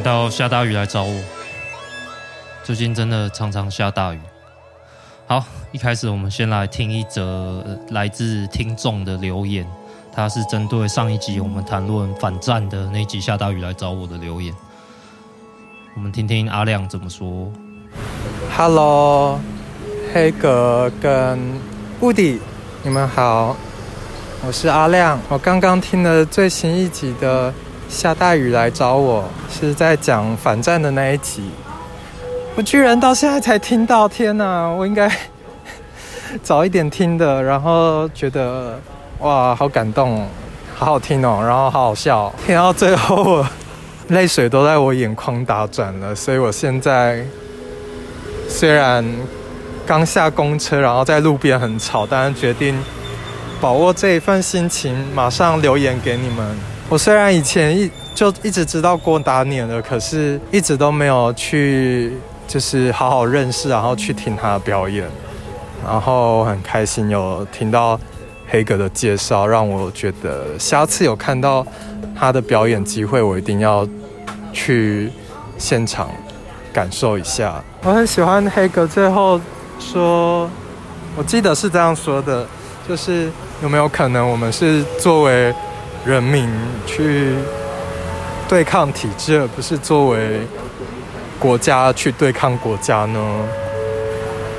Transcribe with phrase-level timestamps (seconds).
[0.00, 1.22] 到下大雨来找我。
[2.62, 4.20] 最近真的常常下大雨。
[5.26, 9.66] 好，一开始我们先来听一则来自听众的留言，
[10.12, 14.54] 他是针对上一集我们谈论反战的那集下大雨来找我的留言。
[15.94, 17.50] 我们听听阿亮怎么说。
[18.56, 19.38] Hello，
[20.12, 21.38] 黑格跟
[22.00, 22.40] 乌迪，
[22.82, 23.56] 你们好，
[24.46, 25.18] 我是阿亮。
[25.28, 27.52] 我刚刚听了最新一集的。
[27.90, 31.50] 下大雨来找我，是在讲反战的那一集。
[32.54, 34.68] 我居然到现在才听到，天哪！
[34.68, 35.10] 我应该
[36.40, 38.78] 早一点听的，然后觉得
[39.18, 40.24] 哇，好感动，
[40.76, 42.32] 好好听哦，然后好好笑。
[42.46, 43.44] 听到最后，
[44.08, 46.14] 泪水都在我眼眶打转了。
[46.14, 47.24] 所以我现在
[48.48, 49.04] 虽然
[49.84, 52.80] 刚下公车，然后在路边很吵，但是决定
[53.60, 56.69] 把握这一份心情，马上留言给你们。
[56.90, 62.12] 我虽然以前一就一直知道郭达年了，可是一直都没有去
[62.48, 65.08] 就是好好认识，然后去听他的表演，
[65.86, 67.98] 然后很开心有听到
[68.48, 71.64] 黑格的介绍，让我觉得下次有看到
[72.18, 73.86] 他的表演机会，我一定要
[74.52, 75.12] 去
[75.58, 76.10] 现场
[76.72, 77.62] 感受一下。
[77.84, 79.40] 我很喜欢黑格最后
[79.78, 80.50] 说，
[81.16, 82.44] 我记得是这样说的，
[82.88, 83.30] 就是
[83.62, 85.54] 有没有可能我们是作为。
[86.04, 86.48] 人民
[86.86, 87.34] 去
[88.48, 90.40] 对抗体制，而不是作为
[91.38, 93.20] 国家去对抗国家呢？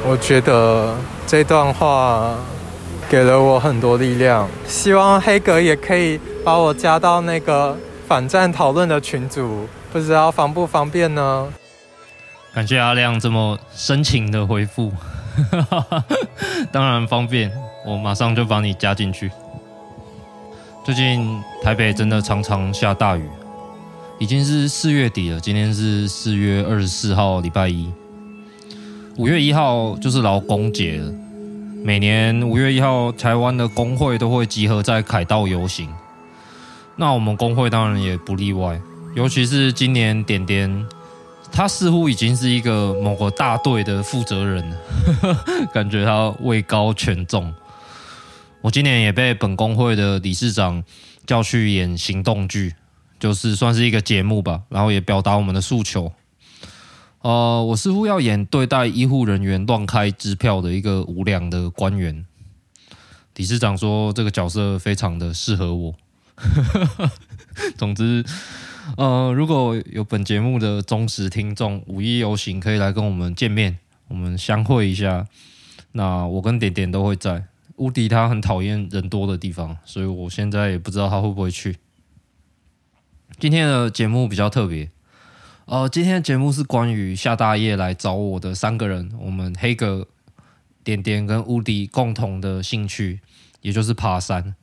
[0.08, 0.96] 我觉得
[1.28, 2.36] 这段话
[3.10, 4.48] 给了我很多力量。
[4.68, 11.48] 希望黑格也可以把我加到那个反战讨论的群组，不知道方不方便呢？
[12.54, 14.92] 感谢阿亮这么深情的回复，
[16.72, 17.52] 当然方便，
[17.86, 19.32] 我马上就把你加进去。
[20.84, 23.30] 最近台北真的常常下大雨，
[24.18, 25.40] 已经是四月底了。
[25.40, 27.88] 今天是四月二十四号，礼拜一。
[29.16, 31.14] 五月一号就是劳工节了。
[31.84, 35.88] 每年五月一号，台湾的工会都会集合在凯道游行。
[36.96, 38.82] 那我们工会当然也不例外，
[39.14, 40.88] 尤其是今年点点，
[41.52, 44.78] 他似乎已经是一个某个大队的负责人了，
[45.72, 47.54] 感觉他位高权重。
[48.62, 50.84] 我今年也被本工会的理事长
[51.26, 52.76] 叫去演行动剧，
[53.20, 56.12] 就是算是一个节目吧，然后也表达我们的诉求。
[57.22, 62.26] 呃，我似乎要演对待医护人员乱开支票的一个无良的官员。
[63.36, 65.96] 理事长说这个角色非常的适合我。
[67.78, 68.24] 总之，
[68.98, 75.26] 呃，如果有本节目的忠实听众，五一游行可以来跟我们见面，我们相会一下。
[75.94, 77.46] 那我跟点点都会在。
[77.82, 81.78] 乌迪他很讨厌人多的地方，所以我现在也不知道他会不会去。
[83.40, 84.92] 今天的节目比较特别，
[85.66, 90.08] 呃，今天的节目是关于夏大业来找我的三个人，我们黑哥、
[90.84, 93.20] 点点跟乌迪共同的兴趣，
[93.62, 94.56] 也就是爬山。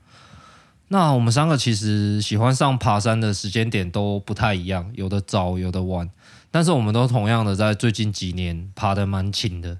[0.87, 6.09] 那我们三个其实喜欢上爬山的时间点都不太一样，有的早，有的晚，
[6.53, 9.79] 但是我们都同样的在最近几年爬得蛮勤的。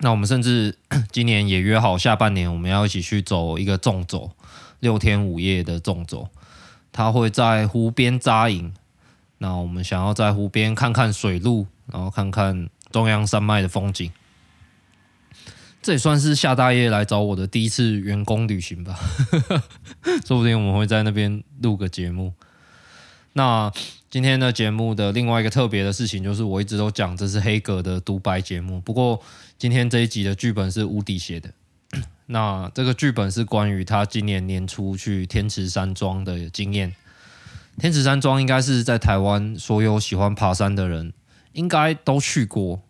[0.00, 0.76] 那我们甚至
[1.10, 4.30] 今年也约好，下半年我们要一起去走一个纵走，
[4.80, 6.28] 六天五夜的纵走。
[6.92, 8.72] 他会在湖边扎营，
[9.38, 14.10] 那我们想要在湖边看看水路，然后看看中央山脉的风景。
[15.80, 18.98] 这也算是夏大爷来找我的第一次员工旅行吧，
[20.26, 22.34] 说不定我们会在那边录个节目。
[23.34, 23.72] 那
[24.10, 28.80] 今天的节目的另外一个特别的事情，就是我一直都讲这是黑格的独白节目。
[28.80, 29.20] 不过
[29.58, 31.50] 今天这一集的剧本是乌迪写的。
[32.24, 36.94] 那这个剧本是关于他今年年初去天池山庄的经验。
[37.78, 41.12] 天池山庄应该是在台湾所有喜欢爬山的人
[41.52, 42.80] 应该都去过，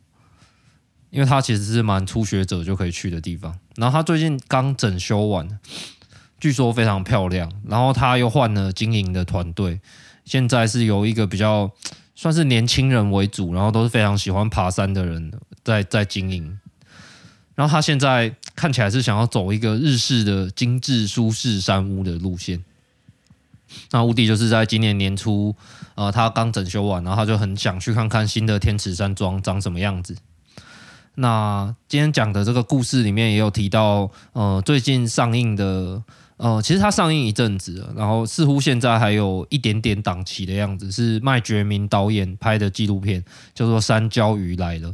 [1.10, 3.58] 因为它其实是蛮初学者就可以去的地方。
[3.74, 5.58] 然后他最近刚整修完，
[6.38, 7.50] 据说非常漂亮。
[7.66, 9.80] 然后他又换了经营的团队。
[10.28, 11.70] 现在是由一个比较
[12.14, 15.32] 算是年轻人为主，然后都是非常喜欢爬山的人
[15.64, 16.58] 在在经营。
[17.54, 22.62] 然后他现在看起来是想要走一个日式的精致舒适山屋的路线。
[23.90, 25.56] 那乌迪就是在今年年初，
[25.94, 30.14] 呃，他刚整修完，然后他就很想去看看新的天池山庄长什么样子。
[31.20, 36.02] 那今天讲的这个故事里面也有提到，呃，最近上映的。
[36.36, 44.88] 呃，其实它上映一阵子了，然后似乎现在还有一点点档期的样子，是麦觉明导演拍的纪录片，叫做《山椒鱼来了》。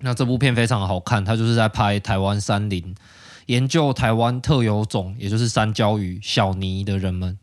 [0.00, 2.92] 那这部片非常好看，它就是在拍台湾山林，
[3.46, 7.38] 研究台湾特有种，也就是山椒鱼小尼的人们。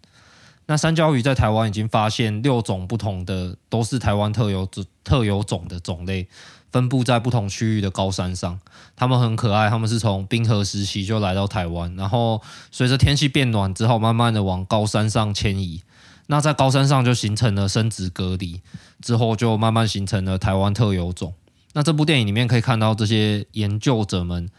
[0.66, 4.68] 那山椒鱼在台湾已经发现六种不同的，都是台湾特有
[5.06, 6.28] 特有种的种类，
[6.72, 8.60] 分布在不同区域的高山上。
[8.96, 15.84] 它们很可爱，它们是从冰河时期就来到台湾，然后随着天气变暖之后，慢慢的往高山上迁移。
[16.28, 18.62] 那在高山上就形成了生殖隔离，
[19.02, 21.34] 之后就慢慢形成了台湾特有种。
[21.74, 24.50] 那这部电影里面可以看到这些研究者们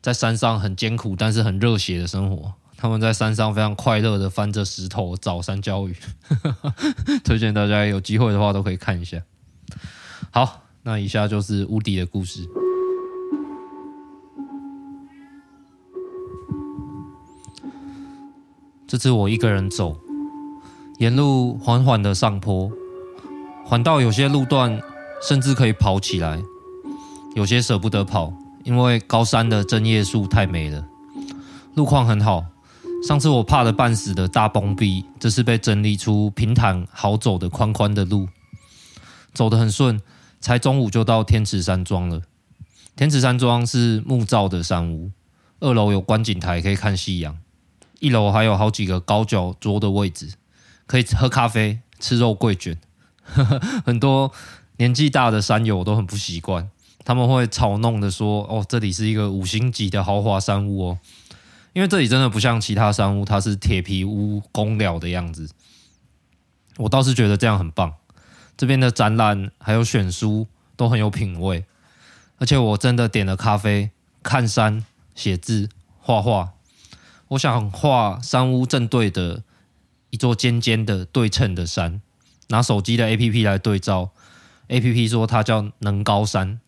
[0.00, 2.54] 在山上很艰苦，但是很热血的生活。
[2.76, 5.96] 他们在山上非常快乐的翻着石头找山椒鱼，
[7.24, 9.20] 推荐大家有机会的话都可以看一下。
[10.30, 12.48] 好，那以下就是屋笛的故事。
[18.86, 19.94] 这次我一个人走，
[20.96, 22.72] 沿路缓缓的上坡，
[23.66, 24.80] 缓到有些路段
[25.20, 26.42] 甚至可以跑起来，
[27.34, 28.32] 有些舍不得跑，
[28.64, 30.88] 因为高山的针叶树太美了，
[31.74, 32.46] 路况很好。
[33.06, 38.26] 上次我怕的半死的大崩壁，这是被整理出平坦好走的宽宽的路，
[39.34, 40.00] 走得很顺，
[40.40, 42.22] 才中午就到天池山庄了。
[42.96, 45.12] 天池山庄是木造的山屋，
[45.60, 47.38] 二楼有观景台可以看夕阳，
[48.00, 50.32] 一楼还有好几个高脚桌的位置，
[50.86, 52.78] 可以喝咖啡、吃肉桂卷。
[53.84, 54.32] 很多
[54.78, 56.70] 年纪大的山友都很不习惯，
[57.04, 60.98] 他们会嘲弄的说：“哦，这里是一个五星级的豪华山屋哦。”
[61.74, 65.48] 因为这里真的不像其他山屋，它是铁皮屋、公寮的样子。
[66.78, 67.94] 我倒是觉得这样很棒。
[68.58, 71.64] 这边的展览还有选书都很有品味，
[72.38, 74.84] 而且我真的点了咖啡、看山、
[75.14, 75.68] 写字、
[76.00, 76.54] 画画。
[77.28, 79.44] 我想画山屋正对的
[80.10, 82.02] 一座尖尖的对称的山，
[82.48, 84.10] 拿手机的 APP 来对照
[84.66, 86.60] ，APP 说它叫能高山。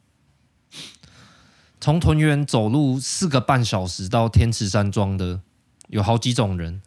[1.80, 5.40] 从屯园走路四个半小时到天池山庄的
[5.88, 6.82] 有好几种人，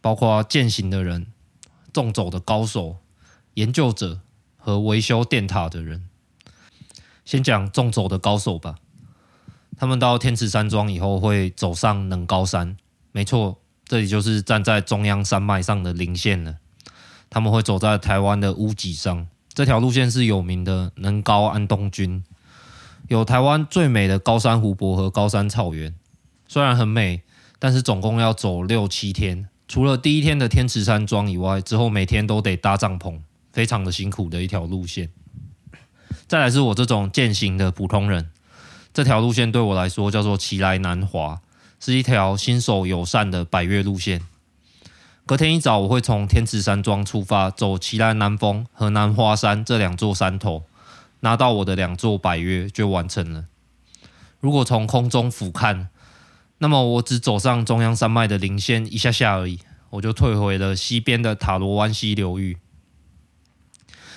[0.00, 1.28] 包括健行的人、
[1.92, 2.96] 纵走的高手、
[3.52, 4.22] 研究者
[4.64, 6.08] 和维修电塔的人。
[7.26, 8.76] 先讲纵走的高手吧。
[9.76, 12.74] 他们到天池山庄以后会走上能高山，
[13.12, 16.56] 没错，这里就是站在中央山脉上的棱线了。
[17.28, 22.24] 他们会走在台湾的屋脊上，这条路线是有名的能高安东军。
[23.08, 25.94] 有台湾最美的高山湖泊和高山草原，
[26.48, 27.22] 虽然很美，
[27.58, 29.46] 但是总共要走六七天。
[29.68, 33.20] 除了第一天的天池山庄以外，之后每天都得搭帐篷，
[33.54, 35.08] 非常的辛苦的一条路线。
[36.26, 38.28] 再来是我这种践行的普通人，
[38.92, 41.40] 这条路线对我来说叫做奇来南华，
[41.78, 44.20] 是一条新手友善的百越路线。
[45.24, 50.64] 隔天一早，我会从天池山庄出发，走奇来南峰和南花山这两座山头。
[51.20, 53.46] 拿到我的两座百越就完成了。
[54.40, 55.86] 如果从空中俯瞰，
[56.58, 62.58] 那么我只走上中央山脉的棱线一下下而已，我就退回了西边的塔罗湾溪流域。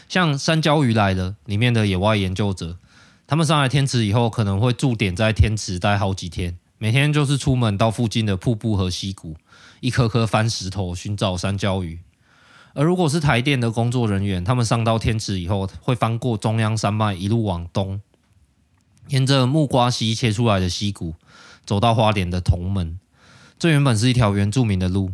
[0.10, 2.78] 像山椒鱼来了里面的野外研究者，
[3.26, 9.36] 他们上来天池以后，可能会驻点在天池待好几天，每天就是出门到附近的瀑布和溪谷，
[9.82, 12.00] 一颗颗翻石头寻找山椒鱼。
[12.74, 18.00] 而如果是台电的工作人员，他们上到天池以后，会翻过中央山脉，一路往东，
[19.08, 21.16] 沿着木瓜溪切出来的溪谷，
[21.66, 23.00] 走到花莲的铜门。
[23.60, 25.12] 这原本是一条原住民的路，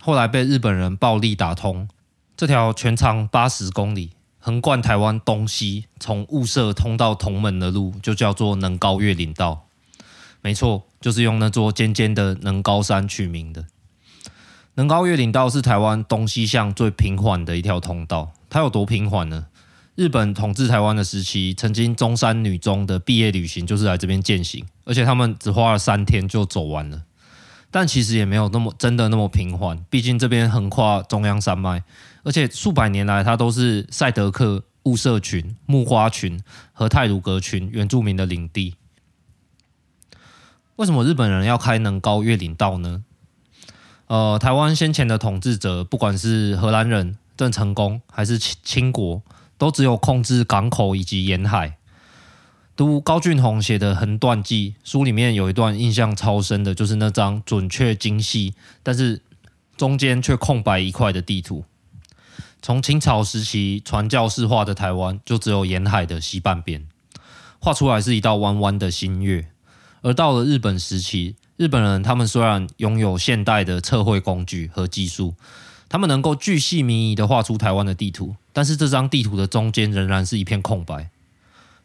[0.00, 1.88] 后来被日本人暴力打通。
[2.36, 4.10] 这条全长八十公里，
[4.46, 9.64] 横贯台湾东西，从雾社通到铜门的路，就叫做能高越岭道。
[10.42, 13.64] 没错，就是用那座尖尖的能高山取名的。
[14.74, 18.34] 能高越岭道是台湾东西向最平缓的一条通道。
[18.50, 19.46] 它有多平缓呢？
[19.94, 27.04] 日本统治台湾的时期，曾经中山女中的毕业旅行就是来这边践行，而且他们只花了三天就走完了。
[27.70, 31.82] 但其实也没有那么真的那么平缓，毕竟这边横跨中央山脉，
[32.24, 38.74] 而且数百年来它都是赛德克、雾社群、木花群和泰鲁阁群原住民的领地。
[40.76, 43.04] 为什么日本人要开能高越岭道呢？
[44.06, 49.22] 呃，台湾先前的统治者，不管是荷兰人郑成功还是清清国，
[49.56, 51.76] 都只有控制港口以及沿海。
[52.76, 59.22] 读高俊宏写的《横断记》书里面有一段印象超深的，就是那张准确精细，但是
[59.76, 61.64] 中间却空白一块的地图。
[62.64, 66.88] 从清朝时期传教士画的台湾，就只有沿海的西半边，
[67.58, 69.48] 画出来是一道弯弯的新月。
[70.00, 75.34] 而到了日本时期，日本人他们虽然拥有现代的测绘工具和技术，
[75.90, 81.10] 他们能够巨细靡遗地画出台湾的地图，但是这张地图的中间仍然是一片空白。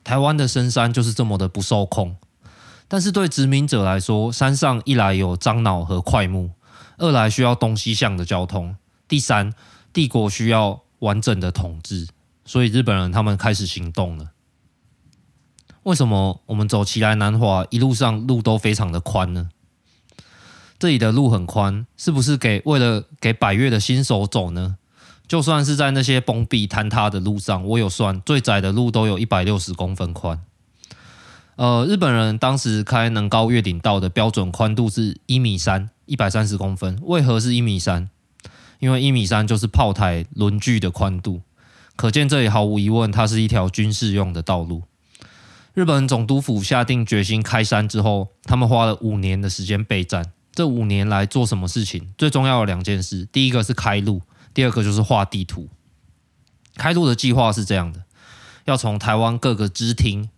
[0.05, 2.15] 台湾的深山就是这么的不受控。
[2.87, 6.51] 但是对殖民者来说，山上一来有樟脑和桧木，
[6.99, 8.77] 二来需要东西向的交通，
[9.09, 9.53] 第三，
[9.91, 12.07] 帝国需要完整的统治，
[12.45, 14.31] 所以日本人他们开始行动了。
[15.83, 19.49] 为什么我们走起来南华一路上路都非常的宽呢？
[20.77, 24.77] 这里的路很宽，是不是给为了给百越的新手走呢？
[25.27, 30.41] 就算是在那些崩壁坍塌的路上，我有算，最窄的路都有一百六十公分宽。
[31.55, 36.97] 呃，日本人当时开能高越顶道的标准宽度是一米三，一百三十公分。
[37.03, 38.09] 为何是一米三？
[38.79, 41.41] 因为一米三就是炮台轮距的宽度，
[41.95, 44.83] 可见这里毫无疑问，它是一条军事用的道路。
[45.73, 50.31] 日本总督府下定决心开山之后，他们花了五年的时间备战。
[50.51, 52.09] 这五年来做什么事情？
[52.17, 54.21] 最重要的两件事，第一个是开路。
[54.51, 55.69] 第二个就是画地图，
[56.75, 58.03] 开路的计划是这样的：
[58.65, 60.29] 要从台湾各个支厅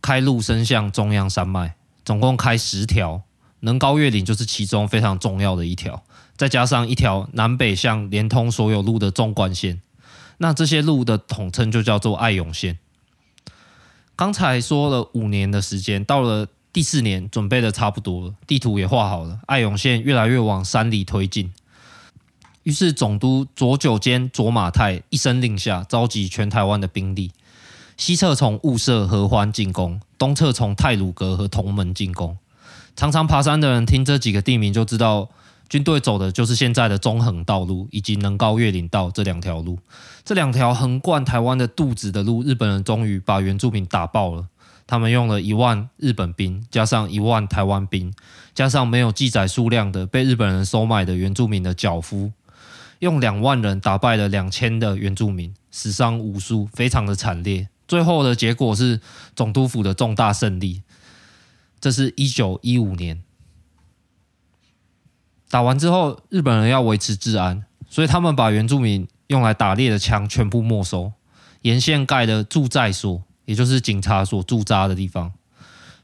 [0.00, 3.22] 开路伸向中央山脉，总共开十条，
[3.60, 6.02] 能高越岭就是其中非常重要的一条，
[6.36, 9.80] 再加上一条南北向连通所有路的纵贯线。
[10.38, 12.78] 那这些路的统称就叫做爱永线。
[14.16, 21.52] 刚才说了五年的时间，到了第四年，准备的差不多了，地图也画好了，爱永线越来越往山里推进。
[22.64, 27.30] 于是，总督佐久间左马太一声令下，召集全台湾的兵力，
[27.96, 32.38] 西侧从雾社、合欢进攻，东侧从泰鲁阁和同门进攻。
[32.96, 35.28] 常常爬山的人听这几个地名就知道，
[35.68, 39.78] 军队走的就是现在的中横道路以及能高越岭道这两条路。
[40.24, 44.48] 这两条横贯台湾的肚子的路，日本人终于把原住民打爆了。
[44.86, 48.12] 他们用了一万日本兵，加上一万台湾兵，
[48.54, 52.32] 加上没有记载数量的被日本人收买的原住民的脚夫。
[52.98, 57.68] 用两万人打败了两千的原住民，死伤无数，非常的惨烈。
[57.88, 59.00] 最后的结果是
[59.34, 60.82] 总督府的重大胜利。
[61.80, 63.22] 这是一九一五年
[65.54, 71.12] 打完之后，日本人要维持治安，所以他们把原住民用来打猎的枪全部没收，
[71.62, 75.30] 沿线盖的驻在所，也就是警察所驻扎的地方。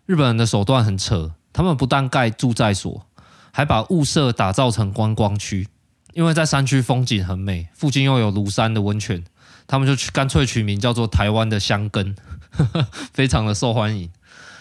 [0.06, 3.04] 日本人的手段很扯，他们不但盖驻在所，
[3.50, 5.66] 还把雾社打造成观光区。
[6.12, 9.24] 因为在山区风景很美，附近又有庐山的温泉，
[9.66, 12.14] 他们就去干脆取名叫做台湾的箱根，
[13.12, 14.08] 非常的受欢迎。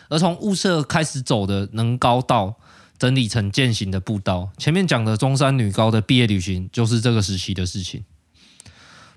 [0.10, 2.55] 而从雾社开始走的能高道，
[3.00, 4.51] 整理成践行的步道。
[4.58, 8.03] 前面讲的中山女高的毕业旅行，就是这个时期的事情。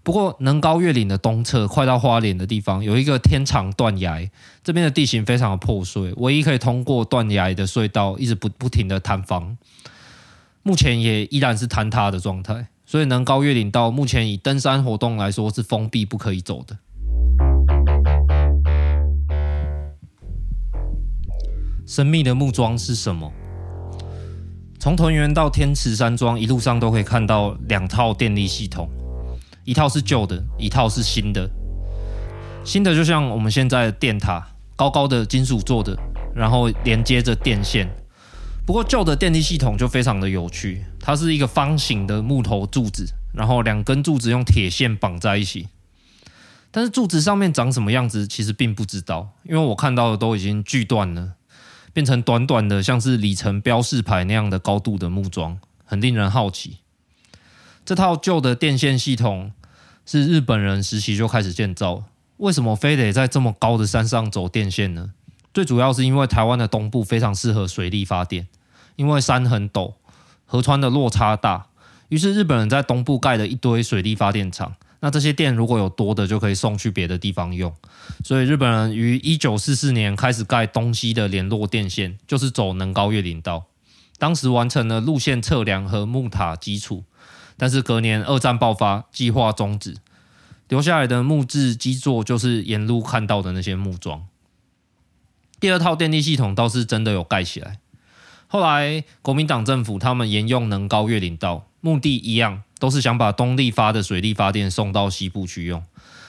[0.04, 4.30] 不过能高越岭的东侧，快到花莲的地方，有一个天长断崖，
[4.64, 9.56] 这边的地形非常的破碎，唯一可以通过断崖的隧道，一直不不停的坍方。
[10.62, 16.78] 目前也依然是坍塌的状态，所以能高越岭到目前以登山活动来说是封闭不可以走的。
[21.86, 23.32] 神秘的木桩是什么？
[24.82, 28.90] 从屯园到天池山庄一路上都可以看到两套电力系统，
[29.62, 31.48] 一套是旧的，一套是新的。
[32.64, 35.96] 新的就像我们现在的电塔，高高的金属做的，
[36.34, 37.88] 然后连接着电线。
[38.66, 45.68] 不过旧的电力系统就非常的有趣，它是一个方形的木头柱子，然后两根柱子用铁线绑在一起。
[46.72, 51.34] 但是柱子上面长什么样子，其实并不知道，因为我看到的都已经锯断了，
[51.92, 56.78] 变成短短的像是里程标示牌那样的高度的木桩，很令人好奇。
[57.84, 59.52] 这套旧的电线系统
[60.06, 62.04] 是日本人时期就开始建造，
[62.38, 65.12] 为什么非得在这么高的山上走电线呢？
[65.52, 68.48] 最主要是因为台湾的东部非常适合水力发电，
[68.96, 69.94] 因为山很陡，
[70.46, 71.66] 河川的落差大，
[72.08, 74.74] 于是日本人在东部盖了一堆水力发电厂。
[75.04, 77.74] 那这些电如果有多的，就可以送去别的地方用。
[78.24, 83.64] 所以日本人于一九四四年开始盖东西的联络电线，就是走能高越岭道。
[84.16, 87.02] 当时完成了路线测量和木塔基础，
[87.56, 89.96] 但是隔年二战爆发，计划终止，
[90.68, 94.28] 留下来的木质基座就是沿路看到的那些木桩。
[95.58, 97.80] 第二套电力系统倒是真的有盖起来。
[98.46, 105.84] 后来国民党政府他们沿用能高越岭道，目的一样，都是想把东力发的水力发电送到西部去用。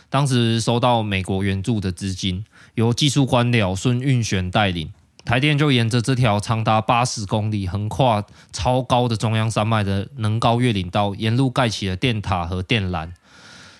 [0.09, 2.43] 当时收到美国援助的资金，
[2.75, 4.91] 由技术官僚孙运璇带领，
[5.23, 13.11] 台电就沿着这条长达八十公里、横跨超高的中央山脉的能高越岭道，沿路盖起了电塔和电缆，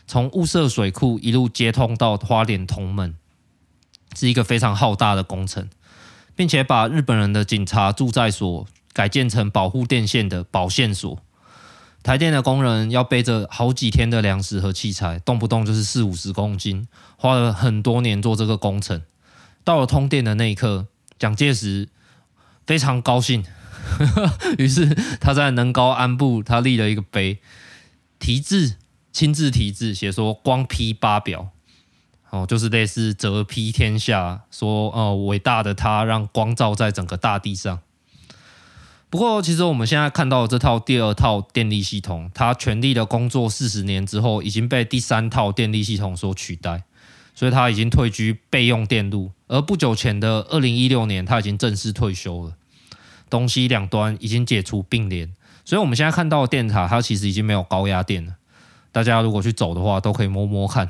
[0.08, 3.15] 从雾社水库一路接通到花莲同门。
[4.15, 5.68] 是一个非常浩大的工程，
[6.36, 11.20] 并且把日本人的警察驻在所改建成保护电线的保线所。
[12.03, 19.01] 台电的工人要背着好几天的粮食和器材，动不动就是四五十公斤，花了很多年做这个工程。
[19.63, 21.88] 到了通电的那一刻，蒋介石
[22.67, 23.45] 非常高兴，
[24.60, 27.39] 于是他在能高安部他立了一个碑，
[28.19, 28.75] 题字，
[29.13, 31.51] 亲自题字写说光批八表，
[32.31, 37.79] 哦，就是类似泽批天下，说哦，伟大的他让光照在整个大地上。
[39.13, 46.82] 不过，其实我们现在看到这套第二套电力系统，它全力的工作四十年之后，已经被第三套电力系统所取代，
[47.36, 49.29] 所以它已经退居备用电路。
[49.46, 52.53] 而不久前的二零一六年，它已经正式退休了。
[53.29, 55.32] 东西两端已经解除并联，
[55.63, 58.34] 所以我们现在看到的电塔，它其实已经没有高压电了。
[58.91, 60.89] 大家如果去走的话，都可以摸摸看。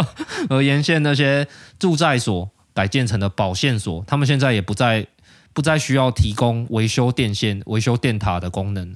[0.50, 1.48] 而沿线那些
[1.78, 5.06] 住宅所改建成的保线所，他们现在也不再。
[5.54, 8.94] 不再需要提供维修电线、维修电塔的功能，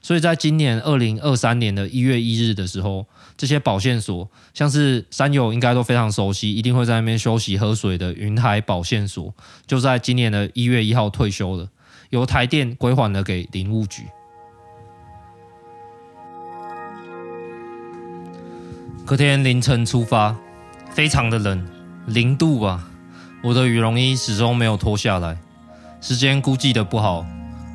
[0.00, 9.34] 所以在今年二零二三年的一月一日的时候，这些保线所，像是山友应该都非常熟悉，一定会在那边休息喝水的云海保线所，
[9.66, 11.68] 就在今年的一月一号退休了，
[12.10, 14.04] 由台电归还了给林务局。
[19.04, 20.36] 隔天凌晨出发，
[20.90, 21.66] 非常的冷，
[22.06, 22.88] 零度吧，
[23.42, 25.38] 我的羽绒衣始终没有脱下来。
[26.06, 27.26] 时间估计的不好，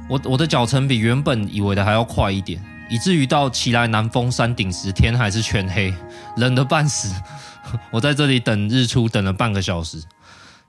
[0.08, 5.94] 我我的脚程比原本以为的还要快一点，以至于到奇来南峰山顶时，天还是全黑，
[6.38, 7.14] 冷得半死。
[7.92, 10.02] 我在这里等日出，等了半个小时，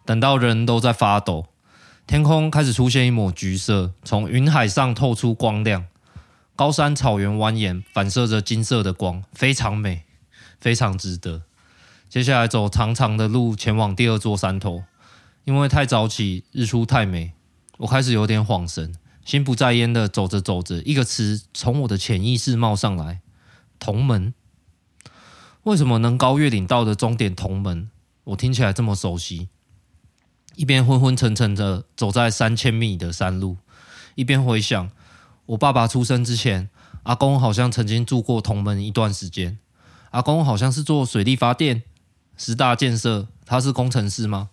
[0.04, 1.46] 等到人都在发抖，
[2.04, 5.84] 天空开始出现一抹橘色，从云海上透出光亮，
[6.56, 10.02] 高山草原蜿蜒，反射着金色的光，非常美，
[10.58, 11.42] 非常值得。
[12.08, 14.82] 接下来走长长的路，前往第二座山头，
[15.44, 17.30] 因为太早起，日出太美。
[17.78, 23.20] 我开始有点恍神，心不在焉的走着走着，一个词从我的潜意识冒上来：
[23.78, 24.34] 同门。
[25.64, 27.90] 为什么能高越岭道的终点同门，
[28.24, 29.48] 我听起来这么熟悉？
[30.54, 33.56] 一边昏昏沉沉的走在三千米的山路，
[34.14, 34.90] 一边回想
[35.46, 36.68] 我爸爸出生之前，
[37.04, 39.58] 阿公好像曾经住过同门一段时间。
[40.10, 41.84] 阿公好像是做水力发电、
[42.36, 44.50] 十大建设，他是工程师吗？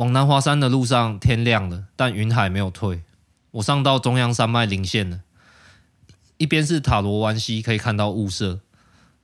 [0.00, 3.02] 往南华山的路上，天亮了，但云海没有退。
[3.50, 5.20] 我上到中央山脉棱线了，
[6.38, 8.60] 一边是塔罗湾溪，可以看到雾社；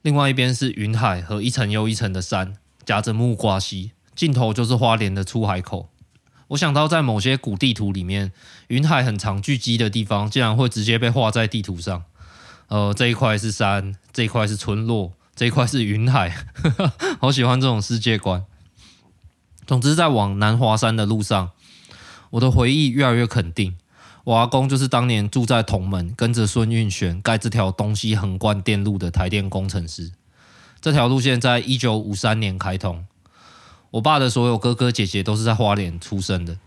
[0.03, 2.53] 另外一边是云海和一层又一层的山，
[2.85, 5.89] 夹着木瓜溪，尽头就是花莲的出海口。
[6.49, 8.31] 我想到，在某些古地图里面，
[8.67, 12.03] 云海很常聚集的地方，竟然会直接被画在地图上。
[12.67, 16.45] 呃， 这一块是山，这一块是村落，这一块是云海，
[17.19, 18.45] 好喜欢这种世界观。
[19.67, 21.51] 总之，在往南华山的路上，
[22.29, 23.77] 我的回忆越来越肯定。
[24.23, 30.11] 我阿公就是当年住在同门，跟着孙运璇盖这条东西横贯电路的台电工程师。
[30.79, 33.05] 这条路线在一九五三年开通。
[33.91, 36.57] 我爸的所有哥哥姐姐都是在花莲出生的。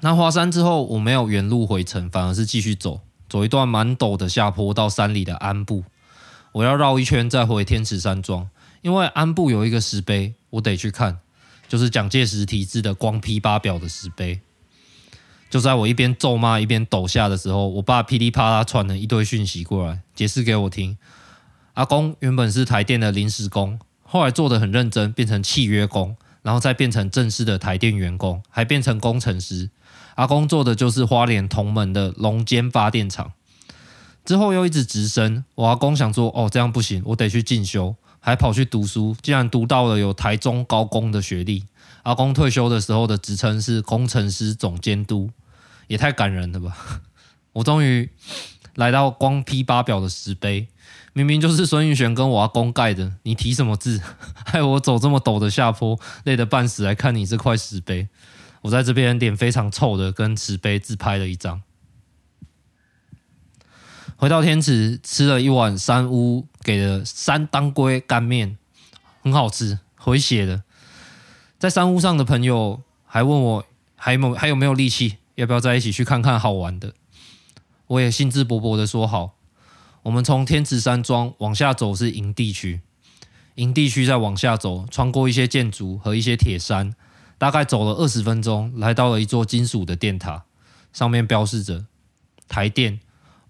[0.00, 5.84] 南华山之后，我没有原路回程，反而是继续走，走一段蛮陡的下坡到山里的安部。
[6.52, 8.48] 我要绕一圈再回天池山庄，
[8.82, 11.18] 因为安部有一个石碑，我得去看。
[11.70, 14.40] 就是蒋介石题字的光批八表的石碑，
[15.48, 20.98] 就在我一边咒骂一边抖下的时候，我爸噼里啪啦传了一堆讯息过来，解释给我听。
[21.74, 29.70] 阿公原本是台电的临时工，后来做得很认真，变成契约工，然后再变成正式的台电员工，还变成工程师。
[30.16, 33.32] 阿公做的就是花莲同门的龙间发电厂，
[34.24, 35.44] 之后又一直直升。
[35.54, 37.94] 我阿公想说，哦，这样不行，我得去进修。
[38.20, 41.64] 还跑去读书，竟然读到了有台中高工的学历。
[42.02, 45.30] 阿公退休的时候的职称是工程师总监督，
[45.86, 47.02] 也太感人了吧！
[47.52, 48.08] 我终于
[48.76, 50.68] 来到光批八表的石碑，
[51.12, 54.00] 明明就是孙运璇跟我阿公盖的，你提什么字？
[54.46, 58.08] 害我走这么陡的下坡，累得半死来看你这块石碑。
[58.62, 61.62] 我在这边脸非常臭的跟石碑自拍了一张。
[64.20, 68.58] 回到天池，吃了一碗山屋给的山当归干面，
[69.22, 70.62] 很好吃，回血的。
[71.58, 73.64] 在山屋上的朋友还问我
[73.96, 76.92] 还有没有还有没有力气，要不要再一起去看看好玩的？
[77.86, 79.36] 我也兴致勃勃的说好。
[80.02, 82.82] 我们从天池山庄往下走是营地区，
[83.54, 86.94] 营地区再往下走，穿过一些建筑和一些铁山，
[87.38, 90.44] 大概走了二十分钟，来到了一座金属的电塔，
[90.92, 91.86] 上面标示着
[92.46, 93.00] 台电。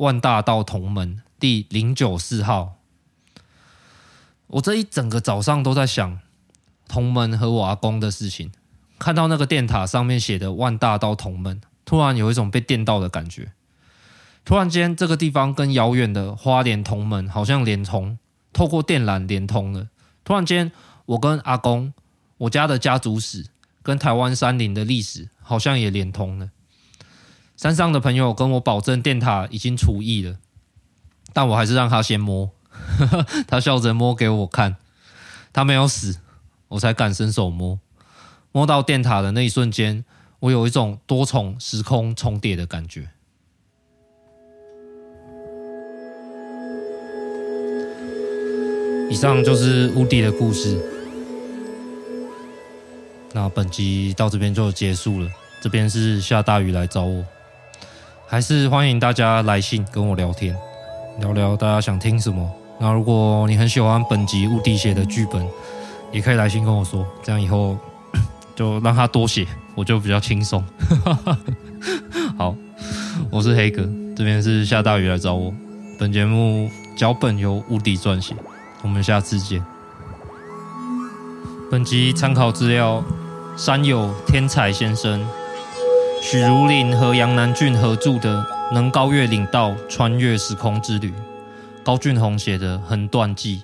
[0.00, 2.76] 万大道同门第零九四号，
[4.46, 6.20] 我这一整个早上都在想
[6.88, 8.50] 同门和我阿公的事情。
[8.98, 13.52] 看到那个电塔上面写的万大道同门，突然有一种被电到的感觉。
[14.42, 18.18] 突然间，这个地方跟遥远的花莲同门好像连通，
[18.54, 19.88] 透过电缆连通了。
[20.24, 20.72] 突然间，
[21.04, 21.92] 我跟阿公，
[22.38, 23.48] 我家的家族史
[23.82, 26.48] 跟台湾山林的历史好像也连通了。
[27.60, 30.38] 山上的朋友跟我保证，电塔已经除役了。
[31.34, 32.50] 但我还是让他先摸。
[33.46, 34.76] 他笑着摸给我看，
[35.52, 36.20] 他没有死，
[36.68, 37.78] 我才敢伸手摸。
[38.50, 40.06] 摸到电塔的那一瞬间，
[40.38, 43.10] 我有一种多重时空重叠的感觉。
[49.10, 50.80] 以上就是屋笛的故事。
[53.34, 55.28] 那本集到这边就结束了。
[55.60, 57.22] 这边是下大雨来找我，
[58.30, 60.56] 还是欢迎大家来信跟我聊天，
[61.18, 62.48] 聊聊大家想听什么。
[62.78, 65.44] 那如果你很喜欢本集屋笛写的剧本，
[66.12, 67.76] 也可以来信跟我说，这样以后
[68.54, 70.64] 就让他多写，我就比较轻松。
[72.38, 72.54] 好，
[73.32, 73.82] 我是黑哥，
[74.14, 75.52] 这边是下大雨来找我。
[75.98, 78.36] 本节目脚本由屋笛撰写。
[78.82, 79.60] 我们下次见。
[81.68, 83.02] 本集参考资料：
[83.56, 85.20] 山友天才先生、
[86.22, 88.38] 许茹芸和杨南俊合著的
[88.74, 91.08] 《能高越岭道穿越时空之旅》，
[91.82, 93.62] 高俊宏写的《横断记》。